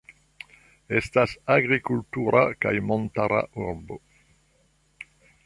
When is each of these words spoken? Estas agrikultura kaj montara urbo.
Estas 0.99 1.35
agrikultura 1.55 2.41
kaj 2.65 2.73
montara 2.93 3.45
urbo. 3.67 4.01